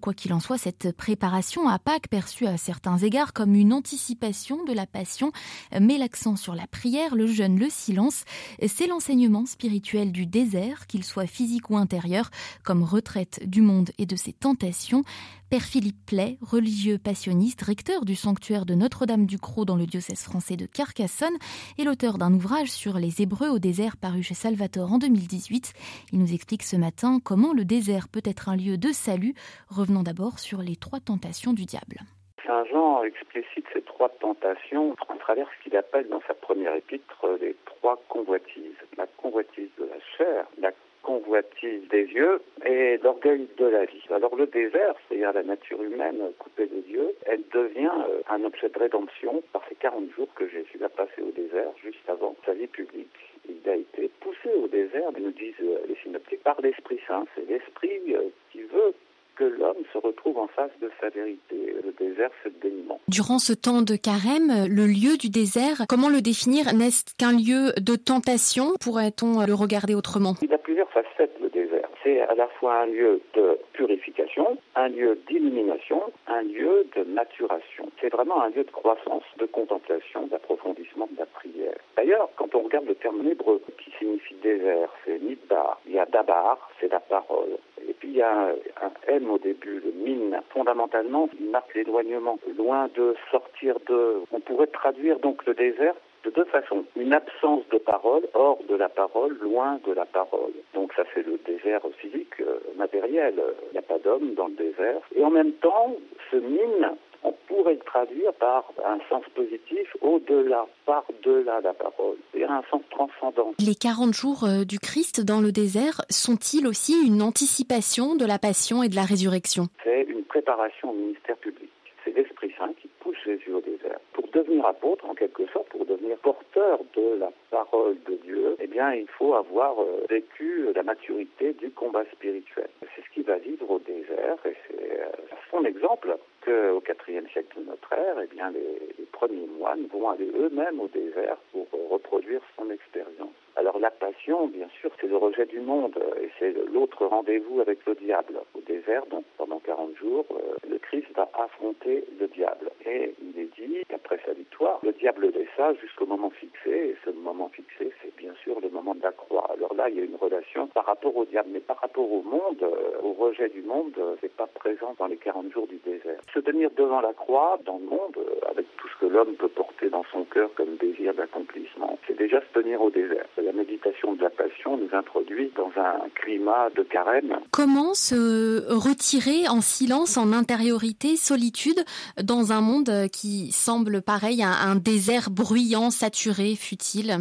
Quoi 0.00 0.14
qu'il 0.14 0.32
en 0.32 0.40
soit, 0.40 0.56
cette 0.56 0.96
préparation 0.96 1.68
à 1.68 1.78
Pâques, 1.78 2.08
perçue 2.08 2.46
à 2.46 2.56
certains 2.56 2.96
égards 2.96 3.34
comme 3.34 3.54
une 3.54 3.74
anticipation 3.74 4.64
de 4.64 4.72
la 4.72 4.86
passion, 4.86 5.32
met 5.78 5.98
l'accent 5.98 6.36
sur 6.36 6.54
la 6.54 6.66
prière, 6.66 7.14
le 7.14 7.26
jeûne, 7.26 7.58
le 7.58 7.68
silence. 7.68 8.24
C'est 8.66 8.86
l'enseignement 8.86 9.44
spirituel 9.44 10.12
du 10.12 10.24
désert, 10.24 10.86
qu'il 10.86 11.04
soit 11.04 11.26
physique 11.26 11.68
ou 11.68 11.76
intérieur, 11.76 12.30
comme 12.62 12.84
retraite 12.84 13.46
du 13.46 13.60
monde 13.60 13.90
et 13.98 14.06
de 14.06 14.16
ses 14.16 14.32
tentations. 14.32 15.04
Père 15.52 15.68
Philippe 15.68 16.06
Play, 16.08 16.38
religieux 16.40 16.96
passionniste, 16.96 17.60
recteur 17.60 18.06
du 18.06 18.14
sanctuaire 18.14 18.64
de 18.64 18.72
Notre-Dame-du-Croc 18.72 19.66
dans 19.66 19.76
le 19.76 19.84
diocèse 19.84 20.24
français 20.24 20.56
de 20.56 20.64
Carcassonne, 20.64 21.36
et 21.76 21.84
l'auteur 21.84 22.16
d'un 22.16 22.32
ouvrage 22.32 22.70
sur 22.72 22.94
les 22.94 23.20
Hébreux 23.20 23.50
au 23.50 23.58
désert 23.58 23.98
paru 24.00 24.22
chez 24.22 24.32
Salvatore 24.32 24.94
en 24.94 24.96
2018. 24.96 25.74
Il 26.14 26.20
nous 26.20 26.32
explique 26.32 26.62
ce 26.62 26.76
matin 26.76 27.18
comment 27.22 27.52
le 27.52 27.66
désert 27.66 28.08
peut 28.08 28.24
être 28.24 28.48
un 28.48 28.56
lieu 28.56 28.78
de 28.78 28.92
salut, 28.92 29.34
revenant 29.68 30.02
d'abord 30.02 30.38
sur 30.38 30.62
les 30.62 30.76
trois 30.76 31.00
tentations 31.00 31.52
du 31.52 31.66
diable. 31.66 32.00
Saint 32.46 32.64
Jean 32.72 33.02
explicite 33.04 33.66
ces 33.74 33.82
trois 33.82 34.08
tentations 34.08 34.96
à 35.10 35.16
travers 35.18 35.48
ce 35.52 35.64
qu'il 35.64 35.76
appelle 35.76 36.08
dans 36.08 36.22
sa 36.26 36.32
première 36.32 36.74
épître 36.74 37.26
les 37.42 37.54
trois 37.66 38.02
convoitises. 38.08 38.80
La 38.96 39.06
convoitise 39.18 39.68
de 39.78 39.84
la 39.84 40.00
chair, 40.16 40.46
la 40.56 40.72
convoitise 41.02 41.88
des 41.90 42.04
yeux 42.04 42.40
et 42.64 42.98
l'orgueil 43.02 43.48
de 43.58 43.66
la 43.66 43.84
vie. 43.84 44.02
Alors 44.10 44.34
le 44.36 44.46
désert, 44.46 44.94
c'est-à-dire 45.08 45.32
la 45.32 45.42
nature 45.42 45.82
humaine 45.82 46.20
coupée 46.38 46.66
de 46.66 46.80
Dieu, 46.80 47.14
elle 47.26 47.42
devient 47.52 47.90
euh, 48.08 48.22
un 48.30 48.44
objet 48.44 48.68
de 48.68 48.78
rédemption 48.78 49.42
par 49.52 49.62
ces 49.68 49.74
40 49.76 50.10
jours 50.16 50.28
que 50.34 50.48
Jésus 50.48 50.82
a 50.84 50.88
passé 50.88 51.22
au 51.22 51.30
désert 51.32 51.72
juste 51.82 52.08
avant 52.08 52.34
sa 52.46 52.54
vie 52.54 52.66
publique. 52.66 53.08
Il 53.48 53.68
a 53.68 53.76
été 53.76 54.10
poussé 54.20 54.50
au 54.62 54.68
désert, 54.68 55.10
nous 55.18 55.32
disent 55.32 55.54
euh, 55.62 55.78
les 55.88 55.96
synoptiques, 56.02 56.42
par 56.42 56.60
l'Esprit 56.60 57.00
Saint. 57.06 57.24
C'est 57.34 57.48
l'Esprit 57.48 58.00
euh, 58.14 58.28
qui 58.52 58.62
veut 58.62 58.94
que 59.36 59.44
l'homme 59.44 59.82
se 59.92 59.98
retrouve 59.98 60.38
en 60.38 60.48
face 60.48 60.70
de 60.80 60.90
sa 61.00 61.08
vérité. 61.08 61.74
Le 61.84 61.92
désert, 61.92 62.30
c'est 62.42 62.50
le 62.50 62.70
dénuement. 62.70 63.00
Durant 63.08 63.38
ce 63.38 63.52
temps 63.52 63.82
de 63.82 63.96
carême, 63.96 64.66
le 64.68 64.86
lieu 64.86 65.16
du 65.16 65.30
désert, 65.30 65.84
comment 65.88 66.08
le 66.08 66.20
définir? 66.20 66.74
N'est-ce 66.74 67.04
qu'un 67.16 67.32
lieu 67.32 67.72
de 67.80 67.96
tentation? 67.96 68.74
Pourrait-on 68.80 69.44
le 69.44 69.54
regarder 69.54 69.94
autrement? 69.94 70.34
Il 70.42 70.52
a 70.52 70.58
plusieurs 70.58 70.90
facettes, 70.90 71.36
le 71.40 71.48
désert. 71.48 71.88
C'est 72.04 72.20
à 72.32 72.34
la 72.34 72.48
fois 72.48 72.74
un 72.80 72.86
lieu 72.86 73.20
de 73.34 73.58
purification, 73.74 74.56
un 74.74 74.88
lieu 74.88 75.18
d'illumination, 75.28 76.00
un 76.26 76.42
lieu 76.42 76.86
de 76.96 77.04
maturation. 77.04 77.90
C'est 78.00 78.10
vraiment 78.10 78.40
un 78.42 78.48
lieu 78.48 78.64
de 78.64 78.70
croissance, 78.70 79.24
de 79.38 79.44
contemplation, 79.44 80.26
d'approfondissement 80.28 81.08
de 81.12 81.18
la 81.18 81.26
prière. 81.26 81.76
D'ailleurs, 81.94 82.30
quand 82.36 82.54
on 82.54 82.60
regarde 82.60 82.86
le 82.86 82.94
terme 82.94 83.26
hébreu 83.28 83.60
qui 83.78 83.90
signifie 83.98 84.34
désert, 84.42 84.88
c'est 85.04 85.20
midbar. 85.20 85.78
Il 85.86 85.92
y 85.92 85.98
a 85.98 86.06
dabar, 86.06 86.70
c'est 86.80 86.90
la 86.90 87.00
parole. 87.00 87.58
Et 87.86 87.92
puis 87.92 88.08
il 88.08 88.16
y 88.16 88.22
a 88.22 88.48
un 88.80 88.92
M 89.08 89.30
au 89.30 89.38
début, 89.38 89.80
le 89.80 89.92
min. 89.92 90.40
Fondamentalement, 90.50 91.28
il 91.38 91.50
marque 91.50 91.74
l'éloignement. 91.74 92.38
Loin 92.56 92.88
de 92.94 93.14
sortir 93.30 93.76
de... 93.88 94.22
On 94.32 94.40
pourrait 94.40 94.68
traduire 94.68 95.18
donc 95.18 95.44
le 95.44 95.52
désert 95.52 95.94
de 96.24 96.30
deux 96.30 96.44
façons. 96.44 96.84
Une 96.96 97.12
absence 97.12 97.62
de 97.70 97.78
parole, 97.78 98.22
hors 98.34 98.58
de 98.68 98.74
la 98.74 98.88
parole, 98.88 99.36
loin 99.40 99.78
de 99.86 99.92
la 99.92 100.04
parole. 100.04 100.52
Donc 100.74 100.92
ça 100.94 101.04
c'est 101.14 101.26
le 101.26 101.38
désert 101.46 101.82
physique, 101.98 102.40
euh, 102.40 102.58
matériel. 102.76 103.34
Il 103.70 103.72
n'y 103.72 103.78
a 103.78 103.82
pas 103.82 103.98
d'homme 103.98 104.34
dans 104.34 104.48
le 104.48 104.54
désert. 104.54 105.00
Et 105.14 105.24
en 105.24 105.30
même 105.30 105.52
temps, 105.52 105.96
ce 106.30 106.36
mine, 106.36 106.90
on 107.24 107.32
pourrait 107.46 107.74
le 107.74 107.80
traduire 107.80 108.32
par 108.34 108.64
un 108.84 108.98
sens 109.08 109.24
positif 109.34 109.96
au-delà, 110.00 110.66
par-delà 110.86 111.60
la 111.60 111.72
parole, 111.72 112.16
c'est 112.32 112.44
un 112.44 112.62
sens 112.70 112.82
transcendant. 112.90 113.52
Les 113.58 113.74
40 113.74 114.12
jours 114.12 114.44
euh, 114.44 114.64
du 114.64 114.78
Christ 114.78 115.24
dans 115.24 115.40
le 115.40 115.52
désert 115.52 116.02
sont-ils 116.10 116.66
aussi 116.66 116.94
une 117.06 117.22
anticipation 117.22 118.16
de 118.16 118.26
la 118.26 118.38
passion 118.38 118.82
et 118.82 118.88
de 118.88 118.96
la 118.96 119.04
résurrection? 119.04 119.68
C'est 119.84 120.02
une 120.02 120.24
préparation 120.24 120.90
au 120.90 120.94
ministère 120.94 121.36
public. 121.36 121.70
C'est 122.04 122.16
l'Esprit 122.16 122.52
Saint 122.58 122.72
qui 122.80 122.88
pousse 123.00 123.16
Jésus 123.24 123.52
au 123.52 123.60
désert. 123.60 124.00
Devenir 124.32 124.64
apôtre, 124.64 125.04
en 125.04 125.14
quelque 125.14 125.46
sorte, 125.48 125.68
pour 125.68 125.84
devenir 125.84 126.16
porteur 126.18 126.78
de 126.96 127.18
la 127.18 127.30
parole 127.50 127.96
de 128.08 128.14
Dieu, 128.14 128.56
eh 128.60 128.66
bien, 128.66 128.94
il 128.94 129.06
faut 129.06 129.34
avoir 129.34 129.78
euh, 129.78 130.06
vécu 130.08 130.72
la 130.74 130.82
maturité 130.82 131.52
du 131.52 131.70
combat 131.70 132.04
spirituel. 132.12 132.68
C'est 132.80 133.04
ce 133.04 133.10
qu'il 133.12 133.24
va 133.24 133.36
vivre 133.36 133.70
au 133.70 133.78
désert 133.78 134.38
et 134.46 134.56
c'est 134.66 135.00
euh, 135.02 135.10
son 135.50 135.64
exemple 135.66 136.16
qu'au 136.46 136.82
IVe 137.08 137.28
siècle 137.30 137.60
de 137.60 137.64
notre 137.64 137.92
ère, 137.92 138.16
eh 138.22 138.34
bien, 138.34 138.50
les, 138.50 138.94
les 138.98 139.04
premiers 139.12 139.46
moines 139.58 139.86
vont 139.92 140.08
aller 140.08 140.30
eux-mêmes 140.34 140.80
au 140.80 140.88
désert 140.88 141.36
pour 141.52 141.66
euh, 141.74 141.88
reproduire 141.90 142.40
son 142.56 142.70
expérience. 142.70 143.41
Alors 143.56 143.78
la 143.78 143.90
passion, 143.90 144.46
bien 144.48 144.68
sûr, 144.80 144.90
c'est 145.00 145.06
le 145.06 145.16
rejet 145.16 145.46
du 145.46 145.60
monde 145.60 145.98
et 146.20 146.30
c'est 146.38 146.52
l'autre 146.72 147.06
rendez-vous 147.06 147.60
avec 147.60 147.84
le 147.86 147.94
diable. 147.94 148.40
Au 148.54 148.60
désert, 148.60 149.04
donc 149.06 149.24
pendant 149.36 149.60
40 149.60 149.94
jours, 149.96 150.26
le 150.68 150.78
Christ 150.78 151.08
va 151.14 151.28
affronter 151.34 152.04
le 152.18 152.28
diable. 152.28 152.70
Et 152.86 153.14
il 153.20 153.38
est 153.38 153.50
dit 153.58 153.82
qu'après 153.88 154.18
sa 154.24 154.32
victoire, 154.32 154.80
le 154.82 154.92
diable 154.92 155.30
laissa 155.30 155.74
jusqu'au 155.74 156.06
moment 156.06 156.30
fixé. 156.30 156.70
Et 156.70 156.96
ce 157.04 157.10
moment 157.10 157.50
fixé, 157.50 157.92
c'est 158.02 158.14
bien 158.16 158.32
sûr 158.42 158.60
le 158.60 158.70
moment 158.70 158.94
de 158.94 159.02
la 159.02 159.12
croix. 159.12 159.50
Alors 159.54 159.74
là, 159.74 159.88
il 159.90 159.96
y 159.96 160.00
a 160.00 160.04
une 160.04 160.16
relation 160.16 160.66
par 160.68 160.86
rapport 160.86 161.14
au 161.16 161.24
diable, 161.24 161.50
mais 161.52 161.60
par 161.60 161.78
rapport 161.80 162.10
au 162.10 162.22
monde, 162.22 162.66
au 163.02 163.12
rejet 163.12 163.50
du 163.50 163.62
monde, 163.62 163.94
c'est 164.20 164.32
pas 164.34 164.46
présent 164.46 164.94
dans 164.98 165.06
les 165.06 165.16
40 165.18 165.52
jours 165.52 165.66
du 165.66 165.76
désert. 165.76 166.20
Se 166.32 166.40
tenir 166.40 166.70
devant 166.70 167.00
la 167.00 167.12
croix, 167.12 167.58
dans 167.64 167.78
le 167.78 167.84
monde, 167.84 168.18
avec 168.52 168.66
tout 168.76 168.88
ce 168.88 169.06
que 169.06 169.12
l'homme 169.12 169.34
peut 169.34 169.48
porter 169.48 169.90
dans 169.90 170.04
son 170.12 170.24
cœur 170.24 170.50
comme 170.54 170.76
désir 170.80 171.14
d'accomplissement, 171.14 171.98
c'est 172.06 172.16
déjà 172.16 172.40
se 172.40 172.60
tenir 172.60 172.80
au 172.80 172.90
désert. 172.90 173.26
La 173.42 173.52
méditation 173.52 174.14
de 174.14 174.22
la 174.22 174.30
passion 174.30 174.76
nous 174.76 174.88
introduit 174.96 175.50
dans 175.56 175.72
un 175.76 176.08
climat 176.14 176.70
de 176.76 176.82
carême. 176.82 177.38
Comment 177.50 177.94
se 177.94 178.72
retirer 178.72 179.48
en 179.48 179.60
silence, 179.60 180.16
en 180.16 180.32
intériorité, 180.32 181.16
solitude, 181.16 181.84
dans 182.22 182.52
un 182.52 182.60
monde 182.60 183.08
qui 183.12 183.50
semble 183.52 184.02
pareil 184.02 184.42
à 184.42 184.50
un 184.50 184.76
désert 184.76 185.30
bruyant, 185.30 185.90
saturé, 185.90 186.54
futile? 186.54 187.18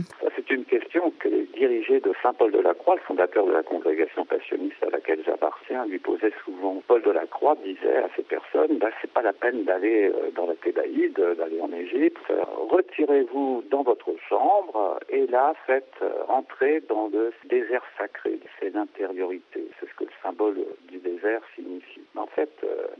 Dirigés 1.61 1.99
de 1.99 2.11
Saint 2.23 2.33
Paul 2.33 2.51
de 2.51 2.57
la 2.57 2.73
Croix, 2.73 2.95
le 2.95 3.01
fondateur 3.01 3.45
de 3.45 3.51
la 3.51 3.61
congrégation 3.61 4.25
passionniste 4.25 4.81
à 4.81 4.89
laquelle 4.89 5.21
j'appartiens, 5.23 5.85
lui 5.85 5.99
posaient 5.99 6.33
souvent. 6.43 6.81
Paul 6.87 7.03
de 7.03 7.11
la 7.11 7.27
Croix 7.27 7.55
disait 7.63 7.97
à 7.97 8.09
ces 8.15 8.23
personnes, 8.23 8.79
bah, 8.79 8.89
c'est 8.99 9.11
pas 9.11 9.21
la 9.21 9.31
peine 9.31 9.63
d'aller 9.63 10.11
dans 10.33 10.47
la 10.47 10.55
Thébaïde, 10.55 11.13
d'aller 11.37 11.61
en 11.61 11.71
Égypte, 11.71 12.17
retirez-vous 12.67 13.63
dans 13.69 13.83
votre 13.83 14.09
chambre 14.27 14.99
et 15.09 15.27
là 15.27 15.53
faites 15.67 16.03
entrer 16.29 16.81
dans 16.89 17.09
le 17.13 17.31
désert 17.45 17.83
sacré. 17.95 18.39
C'est 18.59 18.73
l'intériorité, 18.73 19.63
c'est 19.79 19.87
ce 19.87 19.93
que 19.93 20.05
le 20.05 20.15
symbole 20.23 20.65
du 20.89 20.97
désert 20.97 21.41
signifie. 21.53 22.01
En 22.15 22.25
fait, 22.25 22.49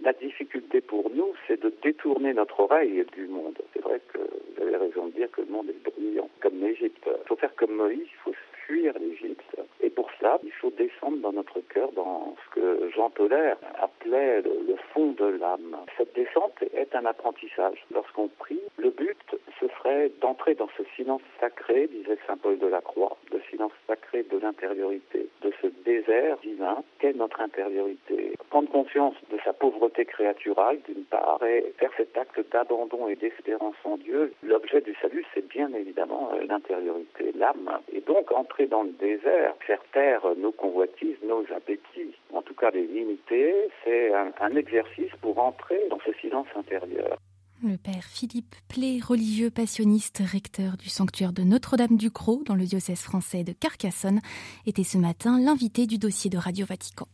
la 0.03 0.13
difficulté 0.13 0.81
pour 0.81 1.09
nous, 1.15 1.33
c'est 1.47 1.59
de 1.59 1.73
détourner 1.81 2.35
notre 2.35 2.59
oreille 2.59 3.03
du 3.13 3.25
monde. 3.25 3.57
C'est 3.73 3.81
vrai 3.81 3.99
que 4.13 4.19
vous 4.19 4.61
avez 4.61 4.77
raison 4.77 5.07
de 5.07 5.13
dire 5.13 5.31
que 5.31 5.41
le 5.41 5.47
monde 5.47 5.69
est 5.69 5.91
bruyant, 5.91 6.29
comme 6.41 6.59
l'Égypte. 6.61 7.07
Il 7.07 7.27
faut 7.27 7.35
faire 7.37 7.55
comme 7.55 7.71
Moïse, 7.71 8.05
il 8.05 8.19
faut 8.23 8.33
l'Égypte. 8.71 9.55
Et 9.81 9.89
pour 9.89 10.09
cela, 10.19 10.39
il 10.43 10.51
faut 10.51 10.71
descendre 10.71 11.17
dans 11.17 11.33
notre 11.33 11.59
cœur, 11.61 11.91
dans 11.93 12.35
ce 12.45 12.55
que 12.55 12.89
Jean 12.95 13.09
Tolaire 13.09 13.57
appelait 13.79 14.41
le, 14.41 14.51
le 14.67 14.75
fond 14.93 15.11
de 15.11 15.25
l'âme. 15.25 15.77
Cette 15.97 16.13
descente 16.15 16.63
est 16.73 16.95
un 16.95 17.05
apprentissage. 17.05 17.85
Lorsqu'on 17.93 18.27
prie, 18.27 18.61
le 18.77 18.89
but, 18.89 19.17
ce 19.59 19.67
serait 19.67 20.11
d'entrer 20.21 20.55
dans 20.55 20.69
ce 20.77 20.83
silence 20.95 21.21
sacré, 21.39 21.87
disait 21.87 22.17
Saint 22.27 22.37
Paul 22.37 22.57
de 22.59 22.67
la 22.67 22.81
Croix, 22.81 23.17
le 23.31 23.41
silence 23.49 23.71
sacré 23.87 24.23
de 24.23 24.37
l'intériorité, 24.37 25.27
de 25.41 25.51
ce 25.61 25.67
désert 25.83 26.37
divin 26.43 26.83
notre 27.15 27.41
intériorité? 27.41 28.33
Prendre 28.49 28.69
conscience 28.69 29.15
de 29.31 29.37
sa 29.43 29.53
pauvreté 29.53 30.05
créaturale, 30.05 30.79
d'une 30.87 31.03
part, 31.05 31.39
et 31.43 31.73
faire 31.77 31.91
cet 31.97 32.17
acte 32.17 32.39
d'abandon 32.51 33.07
et 33.07 33.15
d'espérance 33.15 33.75
en 33.83 33.97
Dieu. 33.97 34.33
L'objet 34.43 34.81
du 34.81 34.95
salut, 35.01 35.25
c'est 35.33 35.47
bien 35.47 35.71
évidemment 35.73 36.31
l'intériorité, 36.47 37.31
l'âme. 37.35 37.79
Et 37.93 38.01
donc, 38.01 38.31
entrer 38.31 38.67
dans 38.67 38.83
le 38.83 38.91
désert, 38.91 39.55
faire 39.65 39.81
taire 39.93 40.21
nos 40.37 40.51
convoitises, 40.51 41.17
nos 41.23 41.43
appétits, 41.55 42.15
en 42.33 42.41
tout 42.41 42.55
cas 42.55 42.71
les 42.71 42.87
limiter, 42.87 43.53
c'est 43.83 44.11
un 44.13 44.55
exercice 44.55 45.11
pour 45.21 45.39
entrer 45.39 45.81
dans 45.89 45.99
ce 46.05 46.13
silence 46.13 46.47
intérieur. 46.55 47.17
Le 47.63 47.77
père 47.77 48.05
Philippe 48.05 48.55
Plé, 48.69 48.99
religieux 48.99 49.51
passionniste, 49.51 50.23
recteur 50.25 50.77
du 50.77 50.89
sanctuaire 50.89 51.31
de 51.31 51.43
Notre-Dame-du-Croc 51.43 52.43
dans 52.43 52.55
le 52.55 52.65
diocèse 52.65 53.01
français 53.01 53.43
de 53.43 53.51
Carcassonne, 53.51 54.19
était 54.65 54.83
ce 54.83 54.97
matin 54.97 55.39
l'invité 55.39 55.85
du 55.85 55.99
dossier 55.99 56.31
de 56.31 56.39
Radio 56.39 56.65
Vatican. 56.65 57.07